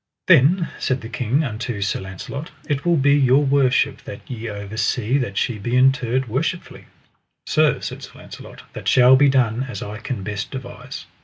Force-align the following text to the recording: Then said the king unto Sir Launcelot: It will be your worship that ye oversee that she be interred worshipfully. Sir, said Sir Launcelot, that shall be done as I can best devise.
Then 0.25 0.67
said 0.79 1.01
the 1.01 1.09
king 1.09 1.43
unto 1.43 1.79
Sir 1.79 1.99
Launcelot: 1.99 2.49
It 2.67 2.85
will 2.85 2.97
be 2.97 3.13
your 3.15 3.43
worship 3.45 4.01
that 4.05 4.21
ye 4.27 4.49
oversee 4.49 5.19
that 5.19 5.37
she 5.37 5.59
be 5.59 5.75
interred 5.77 6.27
worshipfully. 6.27 6.85
Sir, 7.45 7.79
said 7.81 8.01
Sir 8.01 8.13
Launcelot, 8.17 8.63
that 8.73 8.87
shall 8.87 9.15
be 9.15 9.29
done 9.29 9.67
as 9.69 9.83
I 9.83 9.99
can 9.99 10.23
best 10.23 10.49
devise. 10.49 11.05